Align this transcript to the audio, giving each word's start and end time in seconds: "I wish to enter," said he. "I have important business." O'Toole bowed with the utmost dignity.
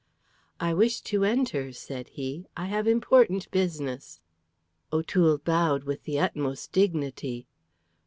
"I 0.59 0.73
wish 0.73 1.01
to 1.01 1.23
enter," 1.23 1.71
said 1.71 2.07
he. 2.09 2.47
"I 2.57 2.65
have 2.65 2.87
important 2.87 3.51
business." 3.51 4.19
O'Toole 4.91 5.37
bowed 5.37 5.83
with 5.83 6.05
the 6.05 6.19
utmost 6.19 6.71
dignity. 6.71 7.45